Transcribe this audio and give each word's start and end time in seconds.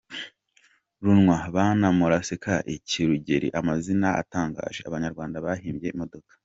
Runwa, 1.03 1.37
Bana 1.55 1.85
muraseka 1.97 2.53
iki?, 2.75 2.99
Rugeri… 3.09 3.47
Amazina 3.59 4.07
atangaje 4.21 4.79
Abanyarwanda 4.89 5.43
bahimbye 5.45 5.87
imodoka. 5.95 6.33